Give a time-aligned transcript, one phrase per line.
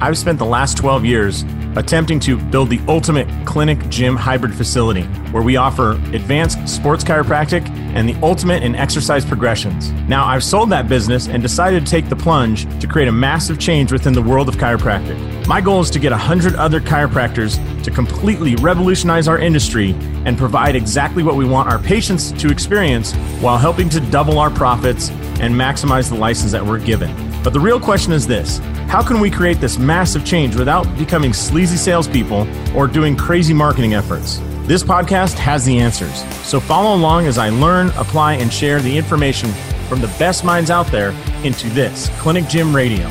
[0.00, 1.42] I've spent the last 12 years
[1.74, 7.66] attempting to build the ultimate clinic gym hybrid facility where we offer advanced sports chiropractic
[7.94, 9.92] and the ultimate in exercise progressions.
[10.08, 13.58] Now, I've sold that business and decided to take the plunge to create a massive
[13.58, 15.46] change within the world of chiropractic.
[15.46, 19.92] My goal is to get 100 other chiropractors to completely revolutionize our industry
[20.24, 24.50] and provide exactly what we want our patients to experience while helping to double our
[24.50, 27.25] profits and maximize the license that we're given.
[27.46, 28.58] But the real question is this
[28.88, 32.44] how can we create this massive change without becoming sleazy salespeople
[32.76, 34.38] or doing crazy marketing efforts?
[34.66, 36.24] This podcast has the answers.
[36.44, 39.50] So follow along as I learn, apply, and share the information
[39.88, 41.10] from the best minds out there
[41.44, 43.06] into this Clinic Gym Radio.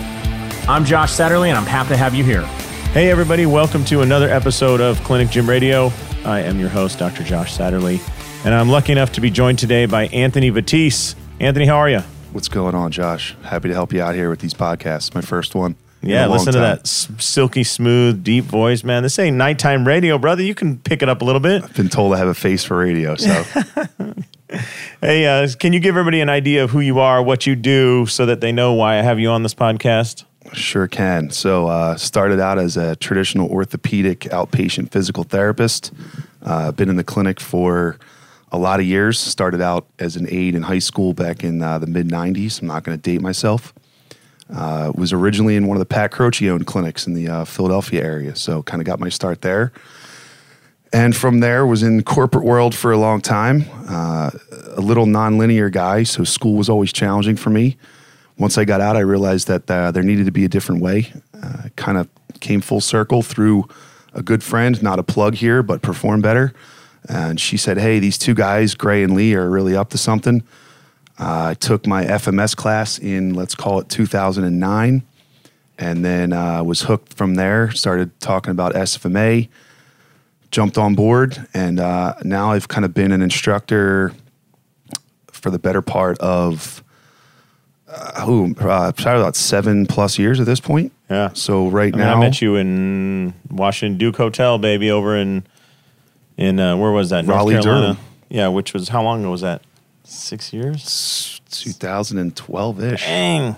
[0.67, 2.41] I'm Josh Satterley, and I'm happy to have you here.
[2.91, 5.93] Hey, everybody, welcome to another episode of Clinic Gym Radio.
[6.25, 7.23] I am your host, Dr.
[7.23, 8.01] Josh Satterley,
[8.43, 11.15] and I'm lucky enough to be joined today by Anthony Vatisse.
[11.39, 12.01] Anthony, how are you?
[12.35, 13.33] What's going on, Josh?
[13.43, 15.15] Happy to help you out here with these podcasts.
[15.15, 15.77] My first one.
[16.01, 19.03] Yeah, listen to that s- silky smooth, deep voice, man.
[19.03, 20.43] This ain't nighttime radio, brother.
[20.43, 21.63] You can pick it up a little bit.
[21.63, 23.31] I've been told I have a face for radio, so
[24.99, 28.05] Hey, uh, can you give everybody an idea of who you are, what you do,
[28.05, 30.25] so that they know why I have you on this podcast?
[30.51, 31.29] sure can.
[31.29, 35.93] So, uh, started out as a traditional orthopedic outpatient physical therapist.
[36.41, 37.97] Uh, been in the clinic for
[38.55, 39.19] a lot of years.
[39.19, 42.61] Started out as an aide in high school back in uh, the mid '90s.
[42.61, 43.73] I'm not going to date myself.
[44.53, 48.03] Uh, was originally in one of the Pat Croce owned clinics in the uh, Philadelphia
[48.03, 49.71] area, so kind of got my start there.
[50.93, 53.65] And from there, was in corporate world for a long time.
[53.89, 54.31] Uh,
[54.77, 57.77] a little nonlinear guy, so school was always challenging for me.
[58.37, 61.11] Once I got out, I realized that uh, there needed to be a different way.
[61.41, 62.07] Uh, kind of
[62.39, 63.67] came full circle through
[64.13, 66.53] a good friend, not a plug here, but perform better.
[67.07, 70.43] And she said, "Hey, these two guys, Gray and Lee, are really up to something."
[71.17, 75.03] Uh, I took my FMS class in, let's call it 2009,
[75.77, 77.71] and then uh, was hooked from there.
[77.71, 79.47] Started talking about SFMA,
[80.51, 84.11] jumped on board, and uh, now I've kind of been an instructor
[85.31, 86.83] for the better part of
[87.87, 90.91] uh, ooh, uh, probably about seven plus years at this point.
[91.09, 91.29] Yeah.
[91.33, 95.45] So right I, mean, now, I met you in Washington Duke Hotel, baby, over in
[96.37, 97.25] in uh, where was that?
[97.25, 97.61] North Carolina.
[97.61, 97.97] Durham.
[98.29, 99.61] Yeah, which was how long ago was that?
[100.03, 101.41] Six years.
[101.49, 103.01] 2012 ish.
[103.01, 103.55] Dang,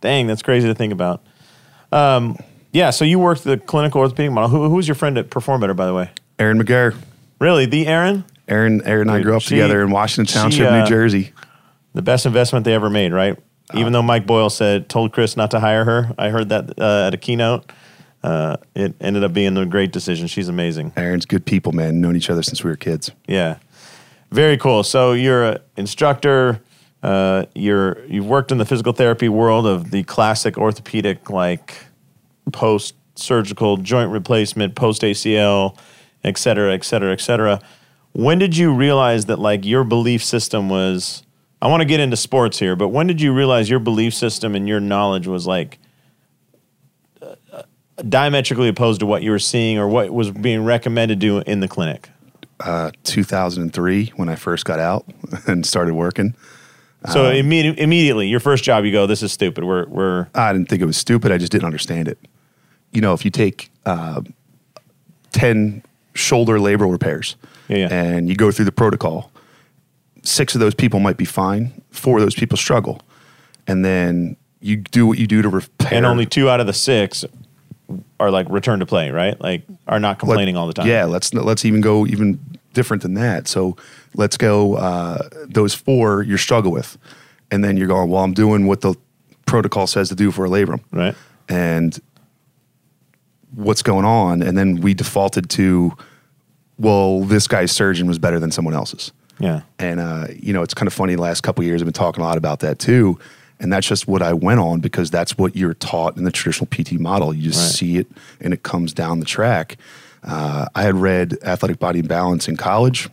[0.00, 1.22] dang, that's crazy to think about.
[1.92, 2.36] Um,
[2.72, 4.50] yeah, so you worked the clinical orthopedic model.
[4.50, 6.10] Who, who was your friend at Perform Better, by the way?
[6.38, 6.96] Aaron McGarr.
[7.40, 10.68] Really, the Aaron, Aaron, Aaron and I grew up she- together in Washington she, Township,
[10.68, 11.32] uh, New Jersey.
[11.92, 13.38] the best investment they ever made, right?
[13.74, 17.06] Even though Mike Boyle said told Chris not to hire her, I heard that uh,
[17.06, 17.70] at a keynote.
[18.24, 20.26] Uh, it ended up being a great decision.
[20.26, 20.94] She's amazing.
[20.96, 22.00] Aaron's good people, man.
[22.00, 23.10] Known each other since we were kids.
[23.28, 23.58] Yeah,
[24.30, 24.82] very cool.
[24.82, 26.62] So you're an instructor.
[27.02, 31.84] Uh, you're you've worked in the physical therapy world of the classic orthopedic, like
[32.50, 35.76] post surgical joint replacement, post ACL,
[36.24, 37.60] et cetera, et cetera, et cetera.
[38.12, 41.22] When did you realize that like your belief system was?
[41.60, 44.54] I want to get into sports here, but when did you realize your belief system
[44.54, 45.78] and your knowledge was like
[48.08, 51.60] diametrically opposed to what you were seeing or what was being recommended to do in
[51.60, 52.10] the clinic?
[52.60, 55.04] Uh, 2003, when I first got out
[55.46, 56.34] and started working.
[57.12, 60.70] So immedi- immediately, your first job, you go, "This is stupid." We're we're I didn't
[60.70, 61.32] think it was stupid.
[61.32, 62.18] I just didn't understand it.
[62.92, 64.22] You know, if you take uh,
[65.32, 65.82] 10
[66.14, 67.36] shoulder labral repairs
[67.68, 67.88] Yeah, yeah.
[67.92, 69.30] and you go through the protocol,
[70.22, 73.02] six of those people might be fine, four of those people struggle.
[73.66, 75.92] And then you do what you do to repair.
[75.94, 77.24] and only two out of the six
[78.18, 79.40] are like return to play, right?
[79.40, 80.86] Like are not Let- complaining all the time.
[80.86, 82.38] Yeah, let's let's even go even
[82.72, 83.46] different than that.
[83.48, 83.76] So
[84.14, 86.98] let's go uh, those four you struggle with,
[87.50, 88.10] and then you're going.
[88.10, 88.94] Well, I'm doing what the
[89.46, 91.14] protocol says to do for a labrum, right.
[91.48, 91.98] and
[93.54, 95.96] what's going on, and then we defaulted to,
[96.78, 99.12] well, this guy's surgeon was better than someone else's.
[99.38, 101.16] Yeah, And uh, you know, it's kind of funny.
[101.16, 103.18] The last couple of years, I've been talking a lot about that too,
[103.64, 106.66] and that's just what I went on because that's what you're taught in the traditional
[106.70, 107.32] PT model.
[107.32, 107.74] You just Right.
[107.78, 108.06] see it,
[108.38, 109.78] and it comes down the track.
[110.22, 113.08] Uh, I had read Athletic Body in Balance in college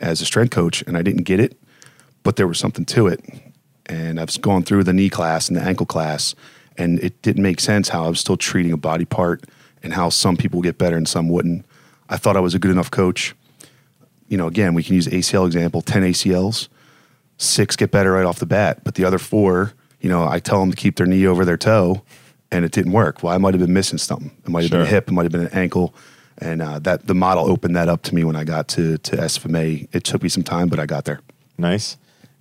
[0.00, 1.54] as a strength coach, and I didn't get it,
[2.22, 3.20] but there was something to it.
[3.84, 6.34] And I've gone through the knee class and the ankle class,
[6.78, 9.44] and it didn't make sense how I was still treating a body part
[9.82, 11.66] and how some people get better and some wouldn't.
[12.08, 13.34] I thought I was a good enough coach
[14.28, 16.68] you know, again, we can use ACL example, 10 ACLs,
[17.36, 20.60] six get better right off the bat, but the other four, you know, I tell
[20.60, 22.02] them to keep their knee over their toe
[22.50, 23.22] and it didn't work.
[23.22, 24.30] Well, I might have been missing something.
[24.44, 25.94] It might have been a hip, it might have been an ankle.
[26.38, 29.16] And uh, that the model opened that up to me when I got to, to
[29.16, 29.88] SFMA.
[29.92, 31.20] It took me some time, but I got there.
[31.58, 31.96] nice.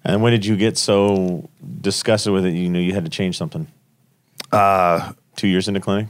[0.06, 1.50] And when did you get so
[1.82, 2.54] disgusted with it?
[2.54, 3.68] You knew you had to change something.
[4.50, 6.08] Uh, two years into clinic.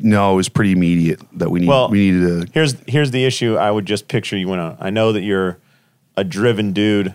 [0.00, 2.52] No, it was pretty immediate that we need Well, we needed to.
[2.52, 3.56] Here's here's the issue.
[3.56, 4.76] I would just picture you went on.
[4.78, 5.58] I know that you're
[6.16, 7.14] a driven dude.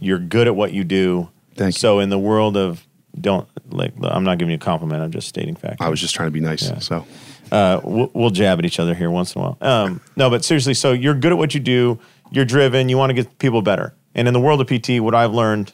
[0.00, 1.30] You're good at what you do.
[1.54, 1.78] Thank you.
[1.80, 2.86] So in the world of
[3.20, 5.02] don't like, I'm not giving you a compliment.
[5.02, 5.80] I'm just stating fact.
[5.80, 6.68] I was just trying to be nice.
[6.68, 6.78] Yeah.
[6.80, 7.06] So
[7.52, 9.58] uh, we'll, we'll jab at each other here once in a while.
[9.60, 11.98] Um, no, but seriously, so you're good at what you do.
[12.32, 12.88] You're driven.
[12.88, 13.94] You want to get people better.
[14.14, 15.72] And in the world of PT, what I've learned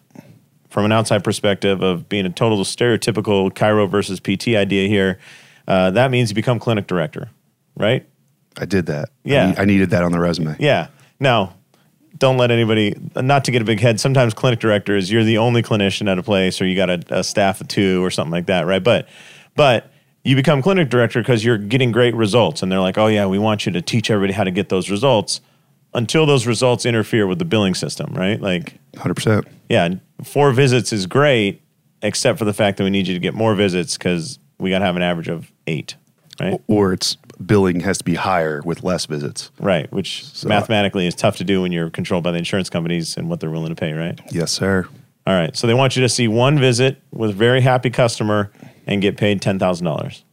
[0.68, 5.18] from an outside perspective of being a total stereotypical chiro versus PT idea here,
[5.66, 7.30] uh, that means you become clinic director,
[7.76, 8.06] right?
[8.58, 9.08] I did that.
[9.08, 9.46] I Yeah.
[9.48, 10.56] need- I, needed that on the resume.
[10.58, 10.88] Yeah.
[11.18, 11.54] Now,
[12.18, 14.00] don't let anybody, not to get a big head.
[14.00, 17.24] Sometimes clinic directors you're the only clinician at a place, or you got a, a
[17.24, 18.82] staff of two, or something like that, right?
[18.82, 19.08] But,
[19.56, 19.90] but
[20.24, 23.38] you become clinic director because you're getting great results, and they're like, oh yeah, we
[23.38, 25.40] want you to teach everybody how to get those results.
[25.92, 28.40] Until those results interfere with the billing system, right?
[28.40, 29.48] Like, Hundred percent.
[29.68, 31.62] yeah, four visits is great,
[32.00, 34.78] except for the fact that we need you to get more visits because we got
[34.78, 35.96] to have an average of eight,
[36.38, 36.60] right?
[36.68, 39.50] Or it's billing has to be higher with less visits.
[39.58, 43.16] Right, which uh, mathematically is tough to do when you're controlled by the insurance companies
[43.16, 44.18] and what they're willing to pay, right?
[44.30, 44.86] Yes, sir.
[45.26, 48.50] All right, so they want you to see one visit with a very happy customer
[48.86, 50.24] and get paid ten thousand dollars.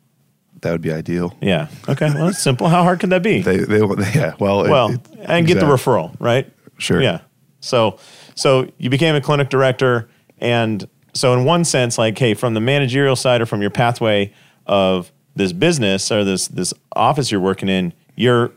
[0.61, 1.35] That would be ideal.
[1.39, 1.67] Yeah.
[1.87, 2.11] Okay.
[2.11, 2.67] Well, it's simple.
[2.67, 3.41] How hard could that be?
[3.43, 4.33] They, they, yeah.
[4.39, 6.51] Well, well, it- and get the referral, right?
[6.79, 7.01] Sure.
[7.01, 7.19] Yeah.
[7.59, 7.99] So,
[8.35, 10.09] so you became a clinic director,
[10.39, 14.33] and so in one sense, like, hey, from the managerial side or from your pathway
[14.65, 18.51] of this business or this this office you're working in, you're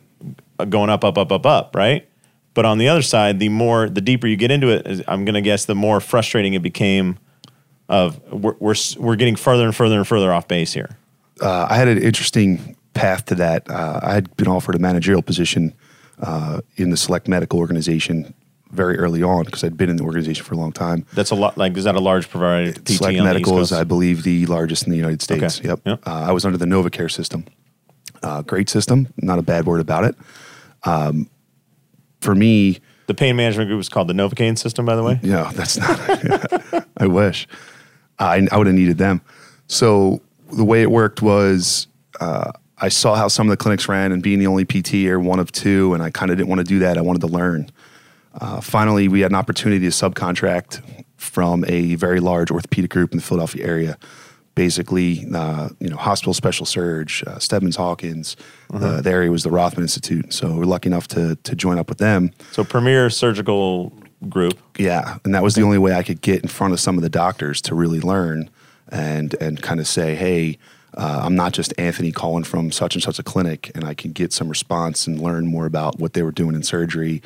[0.69, 2.06] going up, up, up, up, up, right?
[2.53, 5.41] But on the other side, the more, the deeper you get into it, I'm to
[5.41, 7.19] guess the more frustrating it became.
[7.88, 10.97] Of we're, we're we're getting further and further and further off base here.
[11.41, 13.69] uh, I had an interesting path to that.
[13.69, 15.75] Uh, I had been offered a managerial position
[16.21, 18.35] uh, in the Select Medical organization
[18.70, 21.05] very early on because I'd been in the organization for a long time.
[21.14, 21.58] That's a lot.
[21.58, 22.72] Like, is that a large provider?
[22.72, 25.58] PT Select on Medical is, I believe, the largest in the United States.
[25.58, 25.69] Okay.
[25.69, 25.81] Yep.
[25.84, 26.06] Yep.
[26.06, 27.44] Uh, I was under the NovaCare system.
[28.22, 29.08] Uh, great system.
[29.17, 30.14] Not a bad word about it.
[30.84, 31.28] Um,
[32.20, 35.19] for me, The pain management group is called the Novocaine system, by the way.
[35.23, 36.87] No, that's not.
[36.96, 37.49] I wish.
[38.19, 39.20] I, I would have needed them.
[39.66, 40.20] So
[40.52, 41.87] the way it worked was
[42.20, 45.19] uh, I saw how some of the clinics ran, and being the only PT or
[45.19, 46.99] one of two, and I kind of didn't want to do that.
[46.99, 47.70] I wanted to learn.
[48.35, 53.19] Uh, finally, we had an opportunity to subcontract from a very large orthopedic group in
[53.19, 53.99] the Philadelphia area.
[54.55, 58.37] Basically, uh, you know, hospital special surge, uh, Steadman Hawkins.
[58.73, 61.88] Uh, the area was the Rothman Institute, so we're lucky enough to to join up
[61.88, 62.32] with them.
[62.50, 63.93] So Premier Surgical
[64.29, 64.59] Group.
[64.76, 67.03] Yeah, and that was the only way I could get in front of some of
[67.03, 68.50] the doctors to really learn
[68.88, 70.59] and and kind of say, hey,
[70.94, 74.12] uh, I'm not just Anthony calling from such and such a clinic, and I can
[74.12, 77.23] get some response and learn more about what they were doing in surgery.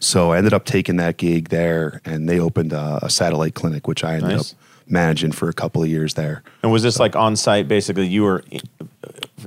[0.00, 3.88] So I ended up taking that gig there, and they opened a, a satellite clinic,
[3.88, 4.52] which I ended Nice.
[4.52, 4.58] up
[4.88, 7.66] managing for a couple of years there And was this like on site?
[7.66, 8.44] Basically, you were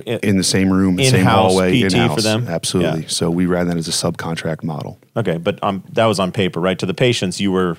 [0.04, 2.22] in, in the same room, same In-house hallway, PT for in-house.
[2.22, 2.46] them?
[2.46, 3.02] Absolutely.
[3.02, 3.08] Yeah.
[3.08, 4.98] So we ran that as a subcontract model.
[5.16, 6.78] okay, but um, that was on paper, right?
[6.78, 7.78] To the patients, you were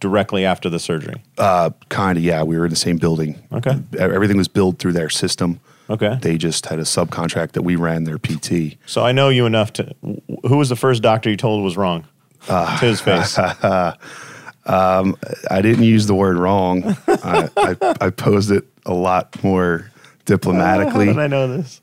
[0.00, 1.22] directly after the surgery.
[1.36, 2.42] Uh, kind of, yeah.
[2.42, 3.42] We were in the same building.
[3.52, 3.78] Okay.
[3.98, 5.60] Everything was billed through their system.
[5.90, 6.18] Okay.
[6.22, 8.76] They just had a subcontract that we ran their PT.
[8.86, 9.94] So I know you enough to.
[10.46, 12.06] Who was the first doctor you told was wrong?
[12.48, 13.38] Uh, to his face.
[14.66, 16.96] I didn't use the word wrong.
[17.08, 19.90] I, I, I posed it a lot more
[20.24, 21.06] diplomatically.
[21.06, 21.80] How did I know this?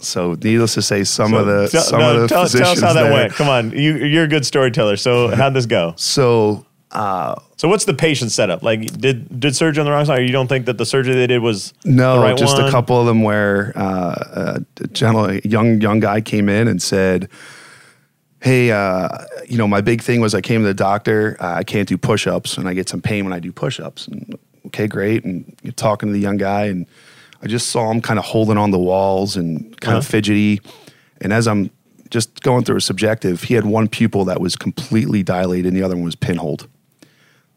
[0.00, 2.80] so, needless to say, some of the Tell- some no, of the tell, tell us
[2.80, 3.32] how that there- went.
[3.34, 4.96] Come on, you, you're a good storyteller.
[4.96, 5.94] So how'd this go?
[5.96, 8.62] So, So what's the patient setup?
[8.62, 10.18] Like, did did surgery on the wrong side?
[10.18, 12.66] Or you don't think that the surgery they did was no, right just one?
[12.66, 17.28] a couple of them where uh, a young young guy came in and said,
[18.40, 19.08] "Hey, uh,
[19.48, 21.36] you know, my big thing was I came to the doctor.
[21.40, 24.36] Uh, I can't do push-ups, and I get some pain when I do push-ups." And
[24.66, 25.24] okay, great.
[25.24, 26.86] And you're talking to the young guy, and
[27.42, 30.10] I just saw him kind of holding on the walls and kind of Uh-huh.
[30.10, 30.60] fidgety.
[31.20, 31.70] And as I'm
[32.10, 35.82] just going through a subjective, he had one pupil that was completely dilated, and the
[35.82, 36.66] other one was pinholed.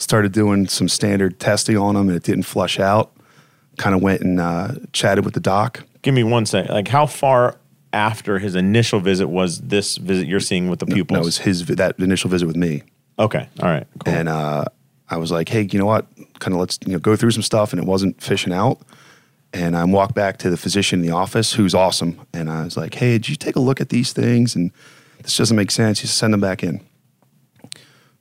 [0.03, 3.15] Started doing some standard testing on them and it didn't flush out.
[3.77, 5.83] Kind of went and uh, chatted with the doc.
[6.01, 6.73] Give me one second.
[6.73, 7.57] Like, how far
[7.93, 11.17] after his initial visit was this visit you're seeing with the pupils?
[11.17, 12.83] That was his that initial visit with me,
[13.17, 13.47] okay.
[13.61, 13.87] All right.
[14.03, 14.13] Cool.
[14.13, 14.65] and uh,
[15.09, 16.05] I was like, "Hey, you know what?
[16.39, 18.81] Kind of let's you know go through some stuff," and it wasn't fishing out.
[19.53, 22.75] And I walked back to the physician in the office, who's awesome, and I was
[22.75, 24.55] like, "Hey, did you take a look at these things?
[24.55, 24.71] And
[25.21, 26.01] this doesn't make sense.
[26.03, 26.81] You send them back in."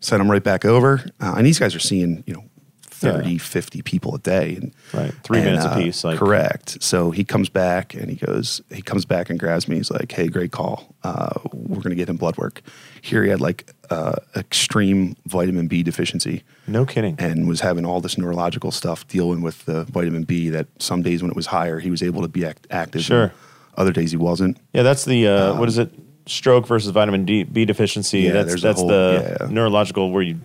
[0.02, 2.44] Send them right back over, uh, and these guys are seeing you know
[2.90, 3.38] 30, Yeah.
[3.38, 5.12] 50 people a day, and Right.
[5.24, 6.82] Three and, minutes uh, piece, like- correct.
[6.82, 9.76] So he comes back and he goes, he comes back and grabs me.
[9.76, 10.94] He's like, "Hey, great call.
[11.02, 12.60] Uh, we're gonna get him blood work."
[13.00, 17.16] Here he had like uh, extreme vitamin B deficiency No kidding.
[17.18, 20.48] and was having all this neurological stuff dealing with the vitamin B.
[20.50, 23.02] That some days when it was higher, he was able to be act- active.
[23.02, 23.32] Sure.
[23.76, 24.58] Other days he wasn't.
[24.72, 25.90] Yeah, that's the uh, what is it?
[26.26, 28.20] Stroke versus vitamin D B deficiency.
[28.20, 29.46] Yeah, that's that's whole- the yeah.
[29.50, 30.40] neurological where you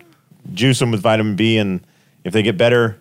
[0.52, 1.80] juice them with vitamin B, and
[2.24, 2.98] if they get better,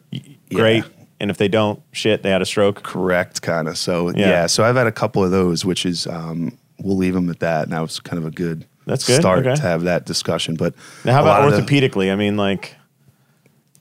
[0.54, 0.84] great.
[0.84, 0.90] Yeah.
[1.20, 2.84] And if they don't, shit, they had a stroke.
[2.84, 3.78] Correct, kind of.
[3.80, 4.46] So Yeah.
[4.46, 7.64] so I've had a couple of those, which is um, we'll leave them at that.
[7.64, 9.56] And that was kind of a good That's good, start okay.
[9.56, 10.56] to have that discussion.
[10.56, 12.12] But Now, how about of the- orthopedically?
[12.12, 12.76] I mean, like,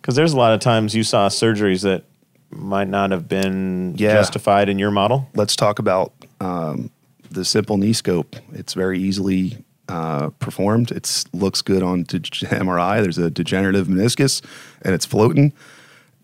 [0.01, 2.05] because there's a lot of times you saw surgeries that
[2.51, 4.15] might not have been Yeah.
[4.15, 5.29] justified in your model.
[5.35, 6.91] let's talk about um,
[7.31, 8.37] the simple knee scope.
[8.53, 10.91] It's very easily uh, performed.
[10.91, 13.03] It looks good on de- MRI.
[13.03, 14.43] There's a degenerative meniscus,
[14.83, 15.53] and it's floating.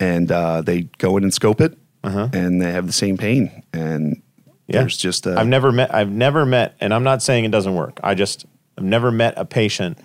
[0.01, 3.63] And uh, they go in and scope it, and they have the same pain.
[3.73, 4.21] And Uh-huh.
[4.69, 4.81] Yeah.
[4.81, 5.95] there's just a, I've never met.
[5.95, 8.01] I've never met, and I'm not saying it doesn't work.
[8.03, 8.47] I just
[8.79, 9.99] I've never met a patient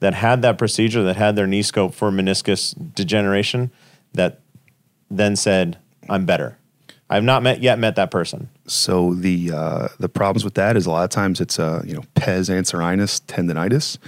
[0.00, 3.70] that had that procedure that had their knee scope for meniscus degeneration
[4.14, 4.40] that
[5.10, 6.56] then said, "I'm better."
[7.10, 8.48] I've not met yet met that person.
[8.66, 11.94] So the uh, the problems with that is a lot of times it's uh, you
[11.94, 13.98] know pes anserinus tendonitis,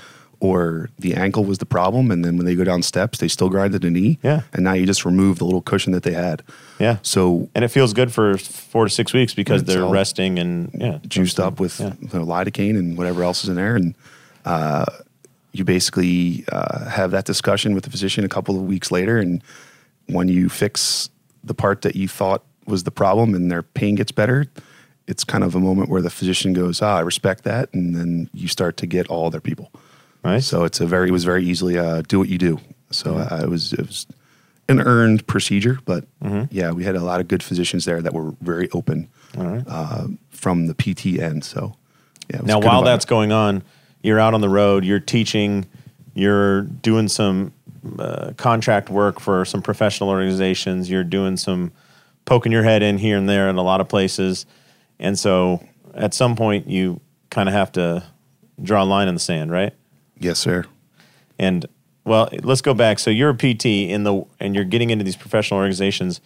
[0.40, 3.48] or the ankle was the problem, and then when they go down steps, they still
[3.50, 4.18] grinded the knee.
[4.22, 4.42] Yeah.
[4.54, 6.42] and now you just remove the little cushion that they had.
[6.78, 6.96] Yeah.
[7.02, 10.98] So And it feels good for four to six weeks because they're resting and yeah,
[11.06, 11.92] juiced up with Yeah.
[12.00, 13.94] you know, lidocaine and whatever else is in there, and
[14.46, 14.86] uh,
[15.52, 19.42] you basically uh, have that discussion with the physician a couple of weeks later, and
[20.06, 21.08] when you fix
[21.44, 24.46] the part that you thought was the problem and their pain gets better,
[25.06, 28.28] it's kind of a moment where the physician goes, "Ah, I respect that," and then
[28.34, 29.70] you start to get all their people.
[30.24, 30.42] Right.
[30.42, 32.58] So it's a very it was very easily uh, do what you do.
[32.90, 33.34] So Mm-hmm.
[33.34, 34.06] uh, it was it was
[34.68, 36.44] an earned procedure, but Mm-hmm.
[36.50, 39.08] yeah, we had a lot of good physicians there that were very open
[39.38, 41.44] uh, from the PT end.
[41.44, 41.74] So
[42.32, 42.40] yeah.
[42.42, 43.62] Now, while that's going on,
[44.02, 45.66] you're out on the road, you're teaching,
[46.14, 47.52] you're doing some
[48.00, 51.70] uh, contract work for some professional organizations, you're doing some
[52.26, 54.44] poking your head in here and there in a lot of places.
[54.98, 58.04] And so at some point, you kind of have to
[58.62, 59.72] draw a line in the sand, right?
[60.18, 60.64] yes, sir.
[61.38, 61.66] And
[62.04, 62.98] well, let's go back.
[62.98, 66.20] So you're a PT in the and you're getting into these professional organizations.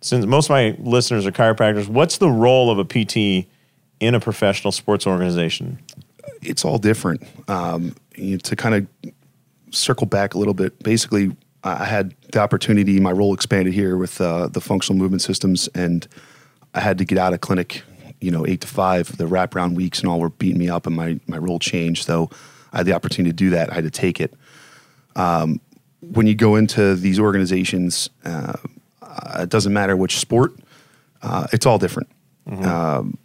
[0.00, 3.48] Since most of my listeners are chiropractors, what's the role of a PT
[4.00, 5.78] in a professional sports organization?
[6.44, 7.22] it's all different.
[7.48, 9.12] Um, you know, to kind of
[9.70, 13.00] circle back a little bit, basically, I had the opportunity.
[13.00, 16.06] My role expanded here with uh, the functional movement systems, and
[16.74, 17.82] I had to get out of clinic.
[18.20, 19.16] You know, eight to five.
[19.16, 22.04] The wraparound weeks and all were beating me up, and my my role changed.
[22.06, 22.30] So
[22.72, 23.70] I had the opportunity to do that.
[23.70, 24.34] I had to take it.
[25.16, 25.60] Um,
[26.00, 28.54] when you go into these organizations, uh,
[29.38, 30.54] it doesn't matter which sport.
[31.22, 32.08] Uh, it's all different
[32.46, 33.16] Um,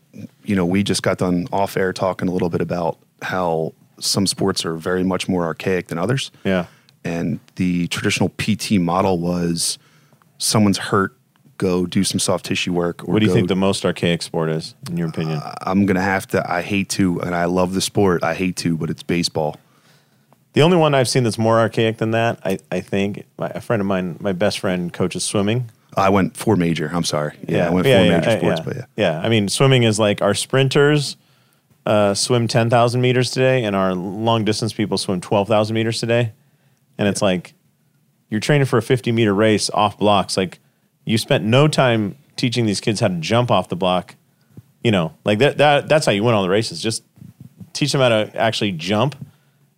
[0.44, 4.26] you know, we just got done off air talking a little bit about how some
[4.26, 6.32] sports are very much more archaic than others.
[6.44, 6.68] Yeah.
[7.04, 9.78] And the traditional PT model was
[10.38, 11.16] someone's hurt,
[11.58, 13.04] go do some soft tissue work.
[13.04, 15.42] Or What do you go- think the most archaic sport is, in your opinion?
[15.62, 18.56] I'm going to have to, I hate to, and I love the sport, I hate
[18.58, 19.58] to, but it's baseball.
[20.54, 23.62] the only one I've seen that's more archaic than that, I, I think, my, a
[23.62, 25.70] friend of mine, my best friend, coaches swimming.
[25.96, 26.90] I went four major.
[26.94, 27.36] I'm sorry.
[27.48, 28.66] Yeah, I went four yeah, major yeah, sports, yeah.
[28.66, 28.86] but yeah.
[28.96, 31.18] Yeah, I mean, swimming is like our sprinters
[31.86, 36.34] uh, swim 10,000 meters today, and our long distance people swim 12,000 meters today.
[37.00, 37.54] And it's like
[38.30, 40.38] you're training for a 50 meter race off blocks.
[40.38, 40.60] Like
[41.06, 44.16] you spent no time teaching these kids how to jump off the block.
[44.84, 46.82] You know, like that, that that's how you win all the races.
[46.82, 47.04] Just
[47.74, 49.16] teach them how to actually jump.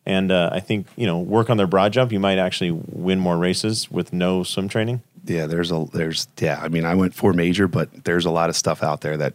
[0.06, 2.12] And uh, I think, you know, work on their broad jump.
[2.12, 5.02] You might actually win more races with no swim training.
[5.26, 8.50] Yeah, there's a, there's, yeah, I mean, I went four major, but there's a lot
[8.50, 9.34] of stuff out there that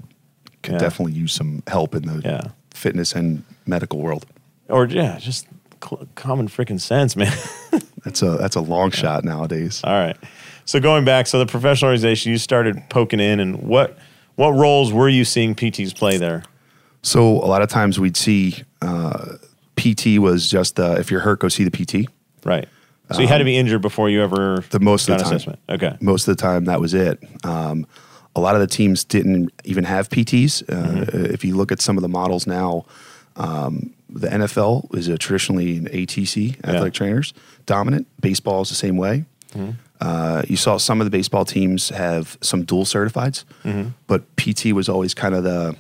[0.65, 0.79] could Yeah.
[0.79, 2.41] definitely use some help in the Yeah.
[2.75, 4.27] fitness and medical world.
[4.69, 5.47] Or, yeah, just
[6.15, 7.33] common freaking sense, man.
[8.05, 9.81] That's a that's a long shot nowadays.
[9.83, 10.17] All right.
[10.65, 13.99] So going back, so the professional organization, you started poking in, and what
[14.37, 16.45] what roles were you seeing PTs play there?
[17.03, 19.39] So a lot of times we'd see uh,
[19.77, 22.09] PT was just uh, if you're hurt, go see the PT.
[22.45, 22.69] Right.
[23.13, 25.33] So you had to be injured before you ever Um, The most of the time.
[25.33, 25.59] assessment.
[25.69, 25.97] Okay.
[26.01, 27.19] Most of the time, that was it.
[27.45, 27.87] Um,
[28.37, 30.63] a lot of the teams didn't even have PTs.
[30.69, 32.85] Uh, If you look at some of the models now,
[33.37, 37.35] um, the NFL is a traditionally an ATC athletic trainers
[37.67, 38.07] dominant.
[38.21, 39.25] Baseball is the same way.
[40.01, 43.45] Uh, you saw some of the baseball teams have some dual certifieds,
[44.07, 45.75] but PT was always kind of the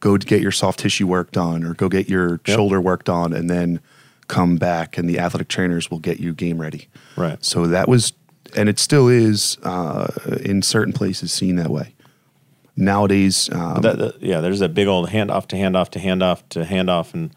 [0.00, 3.32] go to get your soft tissue work done or go get your shoulder work done
[3.32, 3.80] and then
[4.28, 6.88] come back and the athletic trainers will get you game ready.
[7.16, 7.44] Right.
[7.44, 8.12] So that was,
[8.56, 10.12] and it still is uh,
[10.44, 11.94] in certain places seen that way.
[12.76, 16.64] Nowadays, um, That, that- yeah, there's that big old handoff to handoff to handoff to
[16.64, 17.30] handoff, and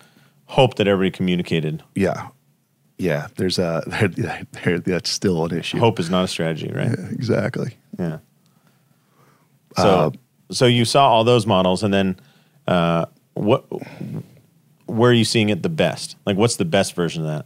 [0.46, 1.84] hope that everybody communicated.
[1.94, 2.30] Yeah,
[2.98, 3.28] yeah.
[3.36, 3.84] There's a
[4.18, 5.78] there, there, that's still an issue.
[5.80, 6.98] Hope is not a strategy, right?
[7.12, 7.76] exactly.
[8.00, 8.20] Yeah.
[9.78, 10.14] So,
[10.52, 12.18] so you saw all those models, and then
[12.68, 13.66] uh, what?
[14.86, 16.16] Where are you seeing it the best?
[16.26, 17.46] Like, what's the best version of that?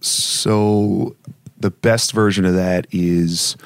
[0.00, 1.16] So
[1.58, 3.56] the best version of that is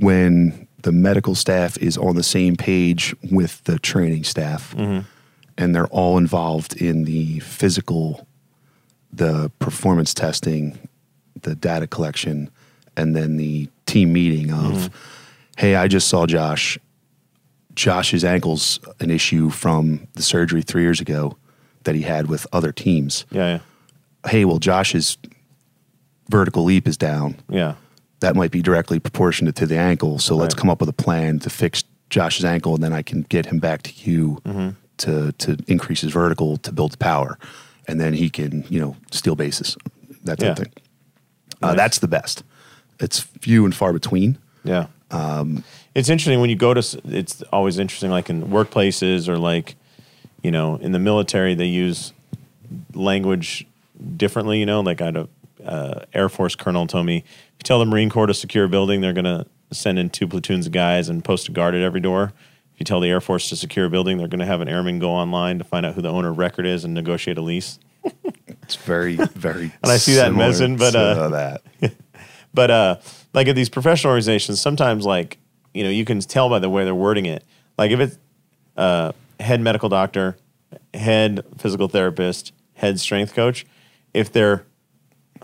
[0.00, 4.74] when the medical staff is on the same page with the training staff.
[4.74, 5.06] Mm-hmm.
[5.58, 8.26] And they're all involved in the physical
[9.12, 10.88] the performance testing
[11.42, 12.50] the data collection
[12.96, 14.94] and then the team meeting of mm-hmm.
[15.58, 16.78] hey i just saw josh.
[17.74, 21.38] Josh's ankle's an issue from the surgery three years ago
[21.84, 23.24] that he had with other teams.
[23.30, 23.60] Yeah,
[24.28, 25.16] hey, well, Josh's
[26.28, 27.36] vertical leap is down.
[27.48, 27.74] yeah, yeah.
[28.22, 30.18] That might be directly proportionate to the ankle.
[30.18, 33.22] So let's come up with a plan to fix Josh's ankle, and then I can
[33.22, 34.70] get him back to you Mm-hmm.
[34.98, 37.36] to to increase his vertical to build power,
[37.88, 39.76] and then he can you know steal bases,
[40.24, 40.64] that type of Yeah.
[40.64, 40.72] thing.
[41.62, 42.42] Uh, that's the best.
[43.00, 44.38] It's few and far between.
[44.64, 44.86] Yeah.
[45.94, 49.74] it's interesting when you go to, it's always interesting, like in workplaces or like,
[50.42, 52.12] you know, in the military, they use
[52.94, 53.66] language
[54.16, 55.26] differently, you know, like I a
[55.64, 57.24] uh, Air Force colonel told me, if
[57.58, 60.26] you tell the Marine Corps to secure a building, they're going to send in two
[60.26, 62.32] platoons of guys and post a guard at every door.
[62.74, 64.68] If you tell the Air Force to secure a building, they're going to have an
[64.68, 67.42] airman go online to find out who the owner of record is and negotiate a
[67.42, 67.78] lease.
[68.64, 69.72] It's very very.
[69.82, 71.62] And I see that in medicine, but, uh, that
[72.54, 72.96] But uh,
[73.34, 75.38] like at these professional organizations, sometimes like
[75.74, 77.44] you know you can tell by the way they're wording it.
[77.76, 78.18] Like if it's
[78.76, 80.36] uh, head medical doctor,
[80.94, 83.66] head physical therapist, head strength coach,
[84.14, 84.64] if they're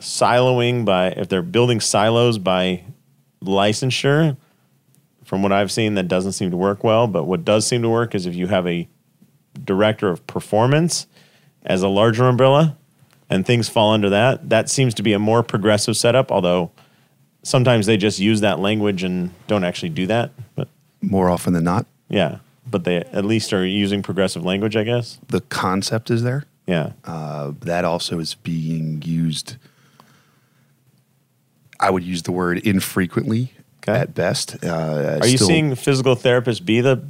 [0.00, 2.84] siloing by if they're building silos by
[3.42, 4.36] licensure,
[5.24, 7.06] from what I've seen, that doesn't seem to work well.
[7.06, 8.88] But what does seem to work is if you have a
[9.62, 11.06] director of performance
[11.64, 12.76] as a larger umbrella
[13.28, 16.70] and things fall under that, that seems to be a more progressive setup, although
[17.42, 20.30] sometimes they just use that language and don't actually do that.
[20.54, 20.68] But
[21.02, 21.86] more often than not.
[22.08, 22.38] yeah,
[22.70, 25.18] but they at least are using progressive language, I guess.
[25.28, 26.44] The concept is there.
[26.66, 26.92] Yeah.
[27.04, 29.56] Uh, that also is being used.
[31.80, 33.98] I would use the word infrequently Okay.
[34.00, 34.56] at best.
[34.64, 37.02] Uh, Are you seeing physical therapists be the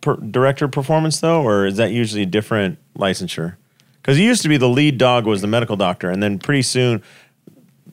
[0.00, 3.54] per- director of performance though, or is that usually a different licensure?
[4.02, 6.62] Because it used to be the lead dog was the medical doctor, and then pretty
[6.62, 7.02] soon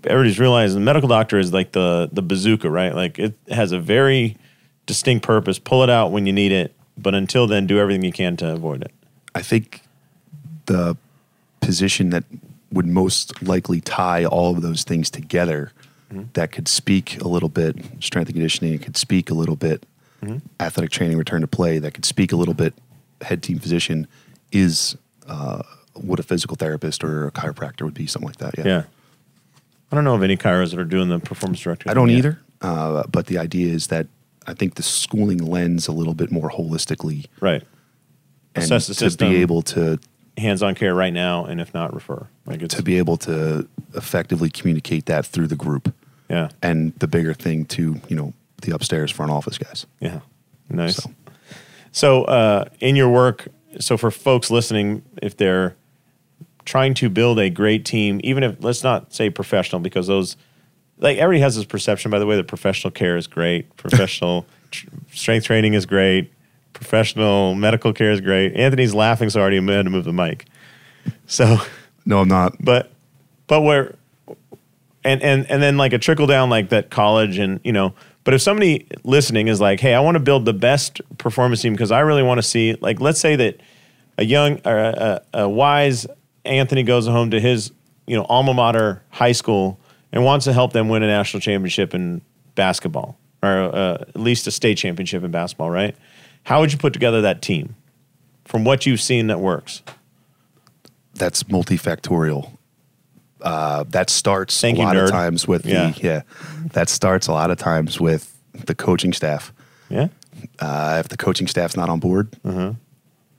[0.05, 2.95] everybody's realizing the medical doctor is like the the bazooka, right?
[2.95, 4.37] Like it has a very
[4.85, 5.59] distinct purpose.
[5.59, 8.53] Pull it out when you need it, but until then, do everything you can to
[8.53, 8.91] avoid it.
[9.35, 9.81] I think
[10.67, 10.95] the
[11.59, 12.23] position that
[12.71, 15.71] would most likely tie all of those things together
[16.33, 19.85] that could speak a little bit strength and conditioning, could speak a little bit
[20.59, 22.73] athletic training, return to play, that could speak a little bit
[23.21, 24.07] head team physician
[24.51, 24.95] is
[25.27, 25.61] uh,
[25.93, 28.57] what a physical therapist or a chiropractor would be, something like that.
[28.57, 28.65] Yeah.
[28.65, 28.83] Yeah.
[29.91, 31.89] I don't know of any chiros that are doing the performance director.
[31.89, 32.17] I don't yet.
[32.17, 32.39] either.
[32.61, 34.07] Uh, but the idea is that
[34.45, 37.63] I think the schooling lens a little bit more holistically Right.
[38.55, 39.29] and Assess the to system.
[39.29, 39.99] be able to
[40.37, 42.27] Hands-on care right now, and if not, refer.
[42.45, 45.91] Like to be able to effectively communicate that through the group.
[46.29, 46.49] Yeah.
[46.61, 49.85] And the bigger thing to, you know, the upstairs front office guys.
[49.99, 50.19] Yeah.
[50.69, 50.97] Nice.
[50.97, 51.11] So-
[51.91, 53.47] So, uh, in your work,
[53.79, 55.75] so for folks listening, if they're
[56.65, 60.35] trying to build a great team, even if let's not say professional, because those,
[60.99, 64.87] like everybody has this perception, by the way, that professional care is great, professional tr-
[65.11, 66.31] strength training is great,
[66.73, 68.53] professional medical care is great.
[68.53, 70.45] Anthony's laughing so hard he had to move the mic.
[71.25, 71.57] So,
[72.05, 72.53] No, I'm not.
[72.63, 72.91] but
[73.47, 73.95] but where
[75.03, 78.33] and and and then like a trickle down like that college and you know but
[78.33, 81.91] if somebody listening is like hey i want to build the best performance team because
[81.91, 83.59] i really want to see like let's say that
[84.17, 86.07] a young or a, a, a wise
[86.45, 87.71] anthony goes home to his
[88.05, 89.79] you know alma mater high school
[90.11, 92.21] and wants to help them win a national championship in
[92.55, 95.95] basketball or uh, at least a state championship in basketball right
[96.43, 97.75] how would you put together that team
[98.45, 99.83] from what you've seen that works
[101.13, 102.56] That's multifactorial.
[103.41, 105.91] Uh, that starts Thank a lot of times with Yeah.
[105.91, 106.21] the yeah.
[106.73, 109.53] That starts a lot of times with the coaching staff.
[109.89, 110.07] yeah
[110.59, 112.35] Uh, if the coaching staff's not on board,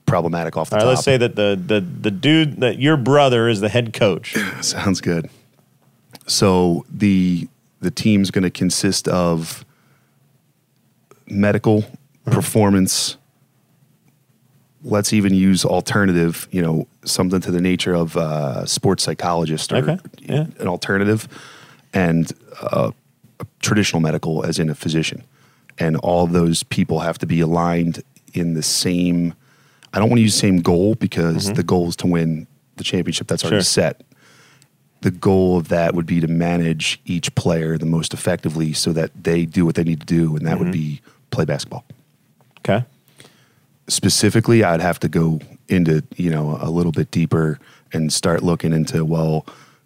[0.05, 0.75] problematic off the.
[0.75, 0.89] All right, top.
[0.89, 4.35] let's say that the, the the dude that your brother is the head coach.
[4.61, 5.29] Sounds good.
[6.27, 7.47] So the
[7.81, 9.63] the team's going to consist of
[11.27, 11.83] medical
[12.25, 13.17] performance.
[14.83, 16.47] Let's even use alternative.
[16.51, 20.45] You know, something to the nature of uh, sports psychologist or Okay, yeah.
[20.59, 21.27] an alternative,
[21.93, 22.91] and uh,
[23.39, 25.23] a traditional medical, as in a physician.
[25.77, 29.33] And all those people have to be aligned in the same.
[29.93, 33.27] I don't want to use same goal because the goal is to win the championship
[33.27, 33.51] that's Sure.
[33.51, 34.01] already set.
[35.01, 39.11] The goal of that would be to manage each player the most effectively so that
[39.23, 41.85] they do what they need to do, and that would be play basketball.
[42.59, 42.85] Okay.
[43.89, 47.59] Specifically, I'd have to go into you know a little bit deeper
[47.91, 49.45] and start looking into well,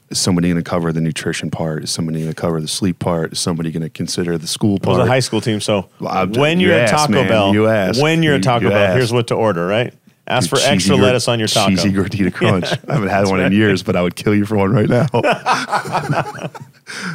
[0.09, 1.83] is somebody going to cover the nutrition part?
[1.83, 3.33] Is somebody going to cover the sleep part?
[3.33, 4.99] Is somebody going to consider the school It part?
[4.99, 7.27] was a high school team, so Well, when you you're at Taco man.
[7.27, 8.01] Bell, You asked.
[8.01, 8.95] when you're at Taco you Bell, asked.
[8.97, 9.93] here's what to order, right?
[10.27, 11.71] Ask for extra gor- lettuce on your taco.
[11.71, 12.71] Cheesy gordita crunch.
[12.87, 15.07] I haven't had one in years, but I would kill you for one right now.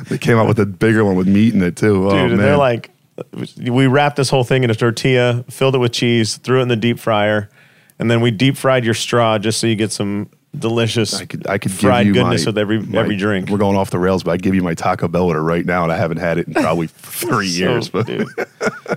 [0.09, 2.07] they came out with a bigger one with meat in it too.
[2.07, 2.39] Oh, Dude, and man.
[2.41, 2.91] they're like,
[3.69, 6.69] we wrapped this whole thing in a tortilla, filled it with cheese, threw it in
[6.69, 7.49] the deep fryer,
[7.99, 11.47] and then we deep fried your straw just so you get some delicious I could,
[11.47, 13.51] I could fried give you goodness my, with every my- every drink.
[13.51, 15.83] We're going off the rails, but I'd give you my Taco Bell order right now,
[15.83, 17.89] and I haven't had it in probably three So, years.
[17.91, 18.27] But dude.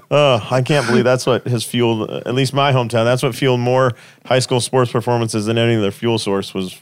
[0.09, 3.59] Oh, I can't believe that's what has fueled, at least my hometown, that's what fueled
[3.59, 3.91] more
[4.25, 6.79] high school sports performances than any other fuel source was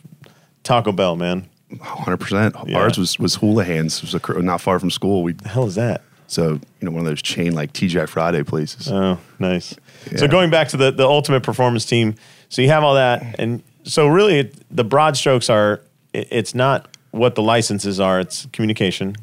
[0.63, 1.49] Taco Bell, man.
[1.69, 2.17] 100.
[2.17, 2.79] percent Yeah.
[2.79, 3.95] Ours was was Hula Hands.
[3.95, 5.21] It was a, not far from school.
[5.23, 6.01] We The hell is that?
[6.29, 8.91] So you know one of those chain like TGI Friday places.
[8.91, 9.75] Oh, nice.
[10.15, 12.15] So going back to the the ultimate performance team,
[12.49, 15.81] so you have all that, and so really it, the broad strokes are
[16.13, 19.15] it, it's not what the licenses are; it's communication.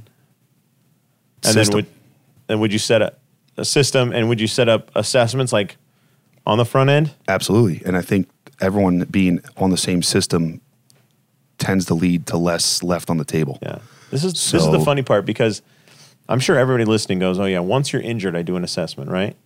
[1.45, 1.65] And System.
[1.65, 1.87] then would
[2.49, 3.15] then would you set a,
[3.57, 5.77] a system, and would you set up assessments like
[6.45, 7.15] on the front end?
[7.29, 7.83] Absolutely.
[7.87, 8.29] And I think
[8.61, 10.61] everyone being on the same system
[11.59, 13.61] tends to lead to less left on the table.
[13.63, 13.79] Yeah.
[14.11, 15.63] This is this is the funny part because
[16.29, 19.37] I'm sure everybody listening goes, "Oh yeah, once you're injured, I do an assessment, right?"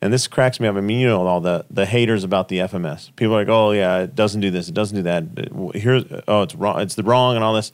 [0.00, 0.76] And this cracks me up.
[0.76, 3.14] I mean, you know all the the haters about the FMS.
[3.16, 5.74] People are like, "Oh yeah, it doesn't do this, it doesn't do that.
[5.74, 7.72] Here's oh, it's wrong, it's the wrong, and all this."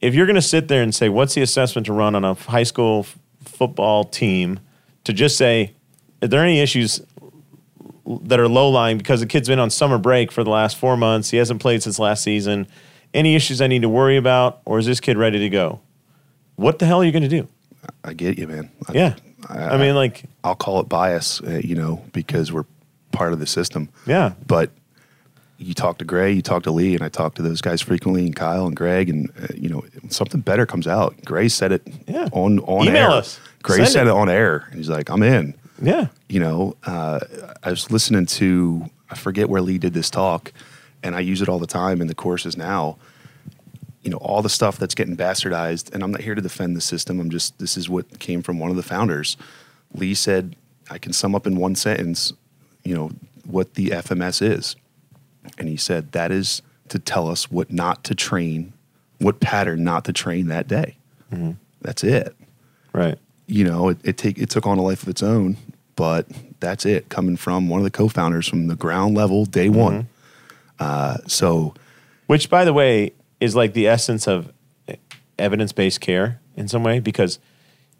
[0.00, 2.34] If you're going to sit there and say, "What's the assessment to run on a
[2.34, 4.60] high school f- football team?"
[5.04, 5.74] to just say,
[6.22, 7.02] "Are there any issues
[8.06, 10.96] that are low lying because the kid's been on summer break for the last four
[10.96, 11.30] months.
[11.30, 12.66] He hasn't played since last season.
[13.14, 15.80] Any issues I need to worry about, or is this kid ready to go?
[16.62, 17.48] What the hell are you going to do?
[18.04, 18.70] I get you, man.
[18.88, 19.14] I, Yeah.
[19.48, 22.64] I, mean, like, I'll call it bias, uh, you know, because we're
[23.10, 23.88] part of the system.
[24.06, 24.32] yeah.
[24.46, 24.70] But
[25.58, 28.24] you talk to Gray, you talk to Lee, and I talk to those guys frequently,
[28.26, 31.14] and Kyle and Greg, and uh, you know, something better comes out.
[31.24, 32.28] Gray said it Yeah.
[32.32, 33.18] on on Email air.
[33.18, 33.40] us.
[33.62, 34.10] Gray Send said it.
[34.10, 34.14] it.
[34.16, 34.66] on air.
[34.70, 35.54] And he's like, I'm in.
[35.80, 36.06] Yeah.
[36.28, 37.18] you know, uh,
[37.64, 40.52] I was listening to, I forget where Lee did this talk,
[41.02, 42.96] and I use it all the time in the courses now.
[44.02, 46.80] You know, all the stuff that's getting bastardized, and I'm not here to defend the
[46.80, 47.20] system.
[47.20, 49.36] I'm just, this is what came from one of the founders.
[49.94, 50.56] Lee said,
[50.90, 52.32] I can sum up in one sentence,
[52.82, 53.12] you know,
[53.46, 54.76] what the FMS is.
[55.58, 58.72] And he said, that is to tell us what not to train,
[59.18, 60.96] what pattern not to train that day.
[61.80, 62.36] That's it
[62.92, 63.18] Right.
[63.46, 65.56] you know, it, it take it took on a life of its own,
[65.96, 66.26] but
[66.60, 67.08] that's it.
[67.08, 70.08] Coming from one of the co-founders from the ground level, day one.
[70.78, 71.74] Uh, so
[72.26, 73.12] Which, by the way,
[73.42, 74.52] is like the essence of
[75.38, 77.38] evidence based care in some way because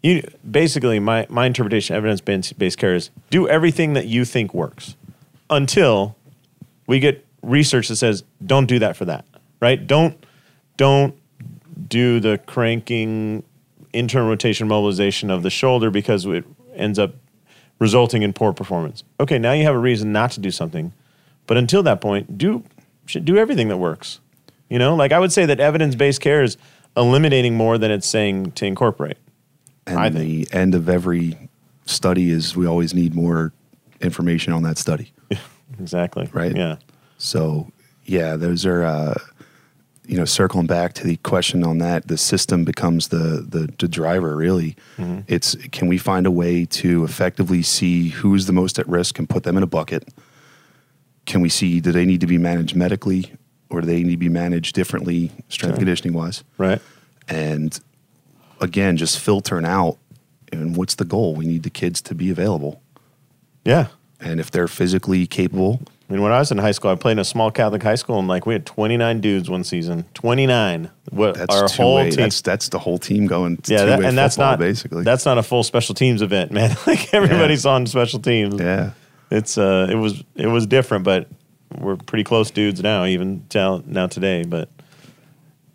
[0.01, 4.53] you basically my, my interpretation of evidence based care is do everything that you think
[4.53, 4.95] works
[5.49, 6.15] until
[6.87, 9.25] we get research that says don't do that for that
[9.63, 9.87] right?
[9.87, 10.25] Don't
[10.77, 11.15] don't
[11.87, 13.43] do the cranking
[13.93, 16.43] internal rotation mobilization of the shoulder because it
[16.75, 17.15] ends up
[17.79, 19.03] resulting in poor performance.
[19.19, 20.93] Okay now you have a reason not to do something
[21.47, 22.63] but until that point do
[23.05, 24.19] should do everything that works
[24.73, 26.57] you know like i would say that evidence-based care is
[26.97, 29.17] eliminating more than it's saying to incorporate
[29.85, 31.37] and the end of every
[31.85, 33.51] study is we always need more
[34.01, 35.11] information on that study.
[35.79, 36.55] exactly Right.
[36.55, 36.77] yeah
[37.17, 37.71] So
[38.05, 39.15] yeah, those are uh,
[40.05, 42.07] you know circling back to the question on that.
[42.07, 44.35] The system becomes the the, the driver.
[44.35, 44.75] Really,
[45.27, 49.29] it's can we find a way to effectively see who's the most at risk and
[49.29, 50.09] put them in a bucket?
[51.25, 53.31] Can we see do they need to be managed medically
[53.73, 56.43] or do they need to be managed differently, strength conditioning wise?
[56.57, 56.81] right
[57.27, 57.77] And
[58.61, 59.97] again, just filtering out.
[60.51, 61.33] And what's the goal?
[61.33, 62.81] We need the kids to be available.
[63.65, 63.87] yeah
[64.21, 67.13] And if they're physically capable, I mean, when I was in high school, I played
[67.13, 70.05] in a small Catholic high school, and like we had 29 dudes one season.
[70.13, 70.91] 29.
[71.09, 72.11] What that's our whole way.
[72.11, 72.19] team?
[72.19, 73.57] That's that's the whole team going.
[73.65, 75.03] yeah, that, and that's not basically.
[75.03, 76.75] That's not a full special teams event, man.
[76.85, 78.59] like everybody's on special teams.
[78.59, 78.91] yeah.
[79.31, 81.27] It's uh, it was it was different, but
[81.79, 84.43] we're pretty close dudes now, even now today.
[84.43, 84.69] But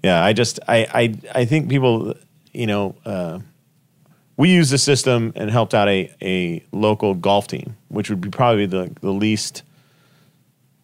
[0.03, 2.15] yeah, I just I I I think people,
[2.53, 3.41] you know, uh,
[4.37, 8.31] we used the system and helped out a a local golf team, which would be
[8.31, 9.63] probably the the least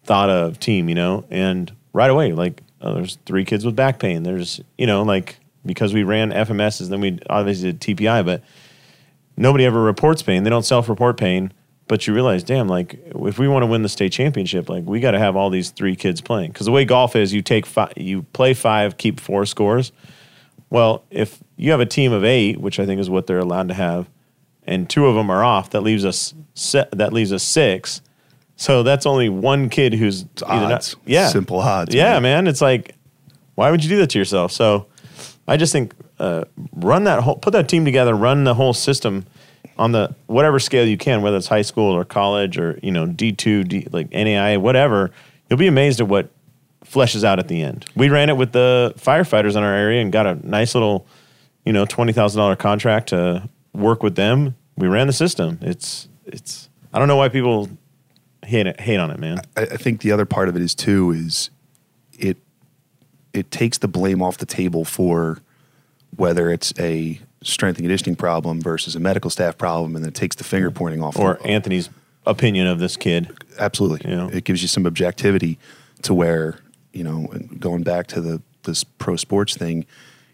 [0.03, 3.99] thought of team, you know, and right away, like oh, there's three kids with back
[3.99, 4.23] pain.
[4.23, 8.43] There's you know like because we ran FMSs, then we obviously did TPI, but
[9.35, 10.43] nobody ever reports pain.
[10.43, 11.51] They don't self-report pain.
[11.87, 14.99] But you realize, damn, like if we want to win the state championship, like we
[14.99, 16.51] got to have all these three kids playing.
[16.51, 19.91] Because the way golf is, you take five, you play five, keep four scores.
[20.69, 23.67] Well, if you have a team of eight, which I think is what they're allowed
[23.67, 24.09] to have,
[24.65, 28.01] and two of them are off, that leaves us se- that leaves us six.
[28.57, 30.95] So that's only one kid who's either odds.
[30.95, 31.01] not.
[31.05, 32.21] Yeah, Simple odds, Yeah, man.
[32.23, 32.47] man.
[32.47, 32.95] It's like,
[33.55, 34.51] why would you do that to yourself?
[34.51, 34.87] So,
[35.47, 39.25] I just think uh, run that whole, put that team together, run the whole system
[39.77, 43.05] on the whatever scale you can, whether it's high school or college or you know
[43.05, 45.11] D two, D like NAI, whatever.
[45.49, 46.29] You'll be amazed at what
[46.85, 47.85] fleshes out at the end.
[47.95, 51.05] We ran it with the firefighters in our area and got a nice little,
[51.65, 54.55] you know, twenty thousand dollar contract to work with them.
[54.77, 55.59] We ran the system.
[55.61, 56.69] It's it's.
[56.93, 57.69] I don't know why people
[58.45, 59.41] hate it, hate on it, man.
[59.57, 61.49] I, I think the other part of it is too is
[62.13, 62.37] it
[63.33, 65.39] it takes the blame off the table for
[66.15, 70.15] whether it's a strength and conditioning problem versus a medical staff problem, and then it
[70.15, 71.17] takes the finger pointing off.
[71.17, 71.89] Or the, Anthony's
[72.25, 73.31] opinion of this kid.
[73.59, 74.29] absolutely, You know?
[74.29, 75.57] it gives you some objectivity
[76.01, 76.59] to where
[76.91, 77.27] you know
[77.59, 79.85] going back to the this pro sports thing.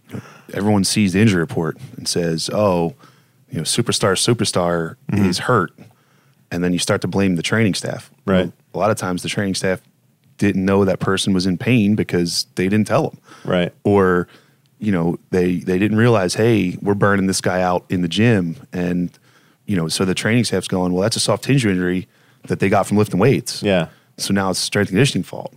[0.10, 0.21] You know,
[0.54, 2.95] everyone sees the injury report and says, "Oh,
[3.50, 5.26] you know, superstar superstar Mm-hmm.
[5.26, 5.74] is hurt,"
[6.50, 8.10] and then you start to blame the training staff.
[8.26, 8.45] Right.
[8.45, 9.82] Well, a lot of times, the training staff
[10.38, 13.74] didn't know that person was in pain because they didn't tell them, Right.
[13.84, 14.28] or
[14.82, 18.58] you know, they they didn't realize, hey, we're burning this guy out in the gym,
[18.74, 19.17] and
[19.65, 22.08] you know, so the training staff's going, well, that's a soft tissue injury
[22.48, 23.62] that they got from lifting weights.
[23.62, 23.89] Yeah.
[24.17, 25.54] So now it's strength conditioning fault.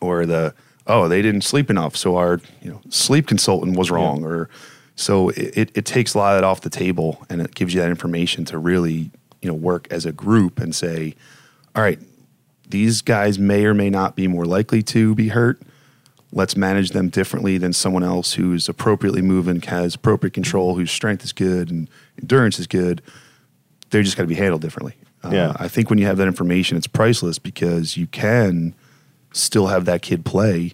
[0.00, 0.52] Or the
[0.86, 4.24] oh, they didn't sleep enough, so our you know sleep consultant was wrong.
[4.24, 4.50] Or
[4.96, 7.72] so it, it, it takes a lot of that off the table and it gives
[7.72, 9.10] you that information to really,
[9.42, 11.14] you know, work as a group and say,
[11.74, 11.98] all right,
[12.68, 15.60] these guys may or may not be more likely to be hurt.
[16.36, 21.22] Let's manage them differently than someone else who's appropriately moving, has appropriate control, whose strength
[21.22, 21.88] is good and
[22.20, 23.02] endurance is good.
[23.90, 24.96] They're just got to be handled differently.
[25.22, 25.52] Uh, Yeah.
[25.56, 28.74] I think when you have that information, it's priceless because you can
[29.32, 30.72] still have that kid play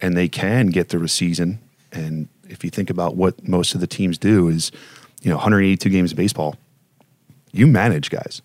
[0.00, 1.58] and they can get through a season.
[1.92, 4.72] And if you think about what most of the teams do is,
[5.20, 6.56] you know, 182 games of baseball,
[7.52, 8.40] you manage guys.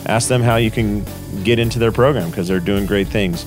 [0.07, 1.07] ask them how you can
[1.43, 3.45] get into their program because they're doing great things.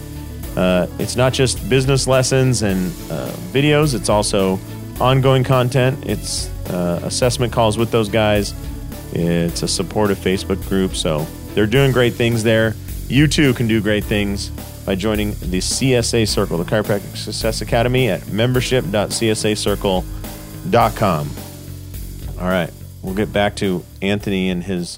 [0.58, 4.60] Uh, it's not just business lessons and uh, videos, it's also
[5.00, 6.06] ongoing content.
[6.06, 8.54] It's uh, assessment calls with those guys.
[9.14, 10.96] It's a supportive Facebook group.
[10.96, 12.76] So they're doing great things there.
[13.08, 14.50] You too can do great things
[14.86, 21.30] by joining the CSA Circle, the Chiropractic Success Academy at membership.csacircle.com.
[22.40, 22.72] All right,
[23.04, 24.98] we'll get back to Anthony and his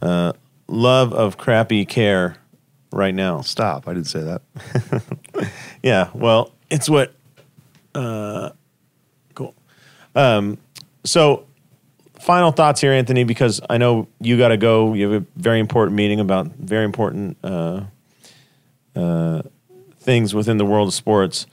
[0.00, 0.32] uh,
[0.68, 2.36] love of crappy care
[2.92, 3.42] right now.
[3.42, 3.88] Stop.
[3.88, 4.42] I didn't say that.
[5.82, 7.12] Yeah, well, it's what.
[7.94, 8.50] Uh,
[9.34, 9.54] cool.
[10.14, 10.58] Um,
[11.04, 11.46] so,
[12.22, 14.94] final thoughts here, Anthony, because I know you got to go.
[14.94, 17.82] You have a very important meeting about very important uh,
[18.94, 19.42] uh,
[19.98, 21.46] things within the world of sports.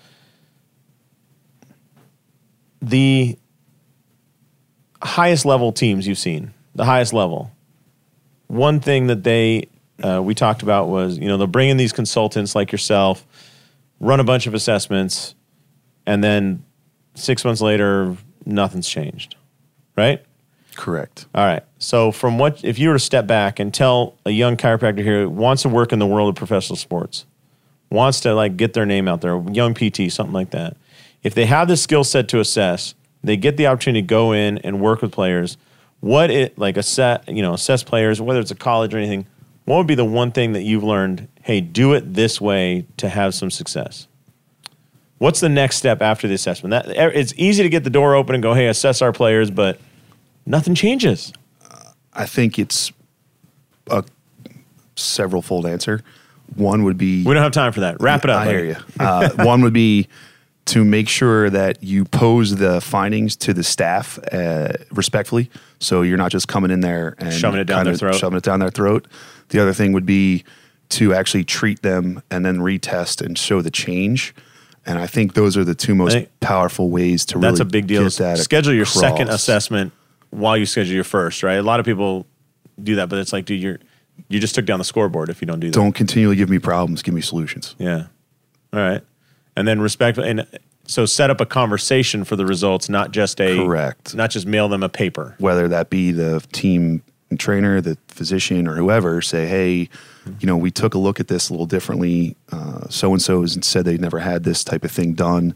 [2.82, 3.38] The
[5.02, 7.52] highest level teams you've seen, the highest level.
[8.48, 9.68] One thing that they
[10.04, 13.26] uh, we talked about was you know they'll bring in these consultants like yourself
[14.00, 15.36] run a bunch of assessments,
[16.06, 16.64] and then
[17.16, 19.36] six months later, nothing's changed,
[19.98, 20.24] right?
[20.80, 21.26] Correct.
[21.36, 21.62] All right.
[21.78, 25.24] So, from what if you were to step back and tell a young chiropractor here
[25.24, 27.26] who wants to work in the world of professional sports,
[27.90, 30.78] wants to like get their name out there, young PT, something like that.
[31.22, 34.58] If they have the skill set to assess, they get the opportunity to go in
[34.60, 35.58] and work with players.
[36.00, 39.26] what it like assess you know assess players whether it's a college or anything
[39.66, 43.10] what would be the one thing that you've learned hey do it this way to
[43.10, 44.08] have some success
[45.18, 48.34] what's the next step after the assessment that it's easy to get the door open
[48.34, 49.78] and go hey assess our players but
[50.50, 51.32] nothing changes
[52.14, 52.92] I think it's
[53.90, 54.04] a
[54.96, 56.02] several fold answer.
[56.56, 58.58] One would be we don't have time for that wrap it up I buddy.
[58.58, 58.76] hear you.
[59.00, 60.08] Uh, one would be
[60.66, 65.50] to make sure that you pose the findings to the staff uh, respectfully.
[65.80, 68.16] So you're not just coming in there and Shoving it down their throat.
[68.16, 69.08] Shoving it down their throat.
[69.50, 70.44] The other thing would be
[70.90, 74.36] to actually treat them and then retest and show the change.
[74.86, 77.88] And I think those are the two most powerful ways to that's really a big
[77.88, 79.94] deal schedule your second assessment
[80.32, 82.26] while you schedule your first right a lot of people
[82.82, 83.80] do that but it's like dude you're
[84.28, 86.60] you just took down the scoreboard if you don't do that Don't continually give me
[86.60, 87.02] problems.
[87.02, 87.74] Give me solutions.
[87.80, 88.08] Yeah.
[88.74, 89.02] All right.
[89.56, 90.46] And then respect and
[90.86, 94.14] so set up a conversation for the results, not just a Correct.
[94.16, 95.36] not just mail them a paper.
[95.40, 97.02] whether that be the team
[97.38, 99.88] trainer, the physician, or whoever, say, hey,
[100.40, 102.36] you know, we took a look at this a little differently.
[102.90, 105.56] So and so has said they never had this type of thing done.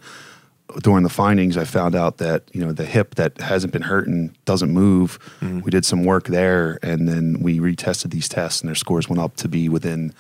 [0.82, 4.36] During the findings, I found out that you know the hip that hasn't been hurting
[4.46, 5.20] doesn't move.
[5.42, 5.62] Mm-hmm.
[5.62, 9.22] We did some work there, and then we retested these tests, and their scores went
[9.22, 10.14] up to be within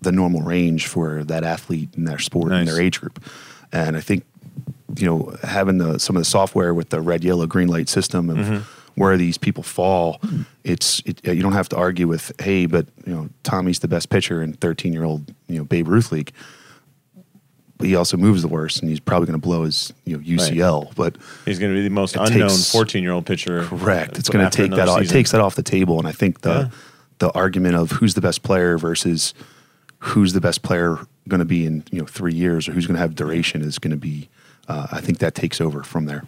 [0.00, 3.22] the normal range for that athlete in their sport and their age group.
[3.72, 4.24] And I think
[4.96, 8.30] you know having the some of the software with the red yellow green light system
[8.30, 8.56] of mm-hmm.
[9.00, 10.42] where these people fall hmm.
[10.64, 13.88] it's it, uh, you don't have to argue with hey but you know Tommy's the
[13.88, 16.32] best pitcher in 13 year old you know Babe Ruth league
[17.78, 20.22] but he also moves the worst and he's probably going to blow his you know
[20.22, 23.64] UCL but He's going to be the most unknown 14 year old pitcher.
[23.64, 26.12] correct it's going to take that off, it takes that off the table and I
[26.12, 26.68] think the Yeah.
[27.18, 29.32] the argument of who's the best player versus
[30.00, 32.94] who's the best player going to be in you know 3 years or who's going
[32.96, 34.28] to have duration is going to be
[34.68, 36.24] uh, I think that takes over from there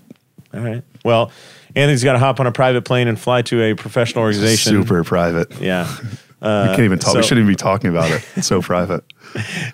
[0.54, 0.82] All right.
[1.04, 1.30] Well,
[1.76, 4.72] Anthony's got to hop on a private plane and fly to a professional organization.
[4.82, 5.86] super private Yeah.
[6.40, 7.14] we can't even talk.
[7.14, 8.24] we shouldn't even be talking about it.
[8.37, 9.05] It's so private.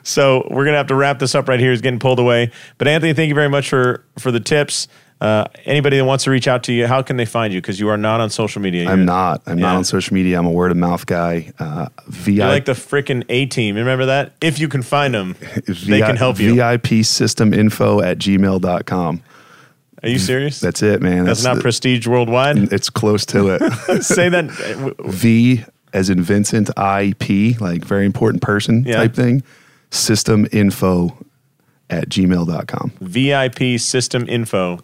[0.02, 1.70] So we're gonna have to wrap this up right here.
[1.70, 2.50] He's getting pulled away.
[2.78, 4.88] But Anthony, thank you very much for for the tips.
[5.18, 7.58] Uh, anybody that wants to reach out to you, how can they find you?
[7.62, 8.82] Because you are not on social media.
[8.82, 9.40] You're- I'm not.
[9.46, 9.64] I'm Yeah.
[9.68, 10.38] not on social media.
[10.38, 11.52] I'm a word of mouth guy.
[11.58, 13.76] Uh, VI, You're like the freaking A team.
[13.76, 14.34] Remember that?
[14.42, 15.34] If you can find them,
[15.86, 16.54] they can help you.
[16.54, 19.22] VIP system info at gmail.com.
[20.02, 20.60] Are you serious?
[20.60, 21.24] That's it, man.
[21.24, 22.58] That's not the- prestige worldwide.
[22.70, 24.02] It's close to it.
[24.02, 24.50] Say that.
[25.06, 25.64] v
[25.96, 28.96] as in Vincent, IP, like very important person Yeah.
[28.96, 29.42] type thing.
[29.90, 31.16] System info
[31.88, 32.92] at gmail.com.
[33.00, 34.80] VIP system info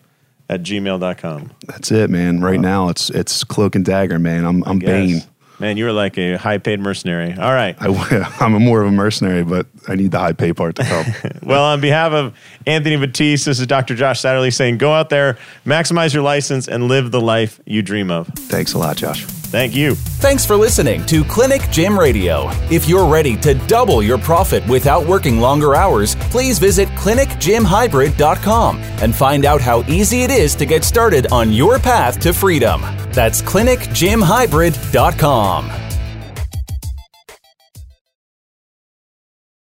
[0.49, 1.51] at gmail.com.
[1.67, 2.41] That's it, man.
[2.41, 4.45] Right now, it's it's cloak and dagger, man.
[4.45, 5.23] I'm I'm Bane.
[5.59, 7.35] Man, you were like a high paid mercenary.
[7.39, 7.77] All right.
[7.79, 11.07] I, I'm more of a mercenary, but I need the high pay part to come.
[11.43, 12.35] Well, on behalf of
[12.67, 13.95] Anthony Batiste, this is Dr.
[13.97, 18.11] Josh Satterley saying go out there, maximize your license, and live the life you dream
[18.11, 18.29] of.
[18.29, 19.25] Thanks a lot, Josh.
[19.53, 19.95] Thank you.
[19.95, 22.49] Thanks for listening to Clinic Gym Radio.
[22.71, 29.15] If you're ready to double your profit without working longer hours, please visit clinicgymhybrid.com and
[29.15, 32.81] find out how easy it is to get started on your path to freedom.
[33.13, 35.92] That's clinicgymhybrid.com.